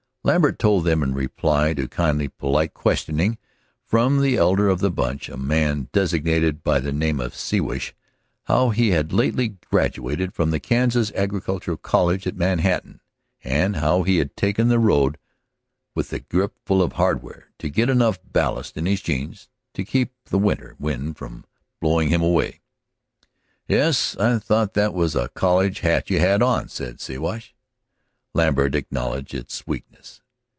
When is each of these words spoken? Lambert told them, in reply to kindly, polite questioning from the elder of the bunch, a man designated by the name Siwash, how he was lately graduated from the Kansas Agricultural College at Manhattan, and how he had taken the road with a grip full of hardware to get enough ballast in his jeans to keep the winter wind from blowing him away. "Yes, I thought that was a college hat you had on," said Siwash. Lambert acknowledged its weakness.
Lambert 0.23 0.59
told 0.59 0.83
them, 0.85 1.01
in 1.01 1.15
reply 1.15 1.73
to 1.73 1.87
kindly, 1.87 2.27
polite 2.27 2.75
questioning 2.75 3.39
from 3.83 4.21
the 4.21 4.37
elder 4.37 4.69
of 4.69 4.77
the 4.79 4.91
bunch, 4.91 5.27
a 5.29 5.35
man 5.35 5.89
designated 5.91 6.61
by 6.63 6.79
the 6.79 6.91
name 6.91 7.19
Siwash, 7.31 7.95
how 8.43 8.69
he 8.69 8.91
was 8.91 9.11
lately 9.11 9.57
graduated 9.71 10.31
from 10.31 10.51
the 10.51 10.59
Kansas 10.59 11.11
Agricultural 11.15 11.75
College 11.77 12.27
at 12.27 12.35
Manhattan, 12.35 13.01
and 13.43 13.77
how 13.77 14.03
he 14.03 14.17
had 14.17 14.35
taken 14.37 14.67
the 14.67 14.77
road 14.77 15.17
with 15.95 16.13
a 16.13 16.19
grip 16.19 16.53
full 16.67 16.83
of 16.83 16.93
hardware 16.93 17.47
to 17.57 17.67
get 17.71 17.89
enough 17.89 18.19
ballast 18.23 18.77
in 18.77 18.85
his 18.85 19.01
jeans 19.01 19.49
to 19.73 19.83
keep 19.83 20.13
the 20.25 20.37
winter 20.37 20.75
wind 20.77 21.17
from 21.17 21.45
blowing 21.79 22.09
him 22.09 22.21
away. 22.21 22.61
"Yes, 23.67 24.15
I 24.17 24.37
thought 24.37 24.75
that 24.75 24.93
was 24.93 25.15
a 25.15 25.29
college 25.29 25.79
hat 25.79 26.11
you 26.11 26.19
had 26.19 26.43
on," 26.43 26.67
said 26.69 27.01
Siwash. 27.01 27.55
Lambert 28.33 28.75
acknowledged 28.75 29.33
its 29.33 29.67
weakness. 29.67 30.21